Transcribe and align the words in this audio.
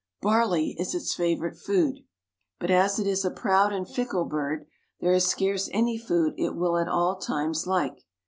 Barley 0.19 0.75
is 0.79 0.95
its 0.95 1.13
favorite 1.13 1.55
food, 1.55 1.99
but 2.59 2.71
as 2.71 2.97
it 2.97 3.05
is 3.05 3.23
a 3.23 3.29
proud 3.29 3.71
and 3.71 3.87
fickle 3.87 4.25
bird 4.25 4.65
there 4.99 5.13
is 5.13 5.27
scarce 5.27 5.69
any 5.71 5.95
food 5.99 6.33
it 6.39 6.55
will 6.55 6.79
at 6.79 6.87
all 6.87 7.17
times 7.17 7.67
like. 7.67 7.99